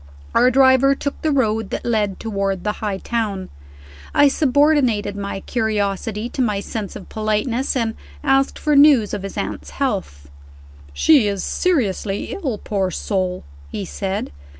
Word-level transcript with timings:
Our 0.33 0.49
driver 0.49 0.95
took 0.95 1.21
the 1.21 1.29
road 1.31 1.69
that 1.69 1.85
led 1.85 2.19
toward 2.19 2.63
the 2.63 2.71
High 2.81 2.97
Town. 2.97 3.49
I 4.15 4.29
subordinated 4.29 5.15
my 5.15 5.41
curiosity 5.41 6.27
to 6.29 6.41
my 6.41 6.59
sense 6.59 6.95
of 6.95 7.07
politeness, 7.07 7.75
and 7.75 7.93
asked 8.23 8.57
for 8.57 8.75
news 8.75 9.13
of 9.13 9.21
his 9.21 9.37
aunt's 9.37 9.69
health. 9.69 10.27
"She 10.91 11.27
is 11.27 11.43
seriously 11.43 12.31
ill, 12.33 12.57
poor 12.57 12.89
soul," 12.89 13.43
he 13.69 13.85
said. 13.85 14.31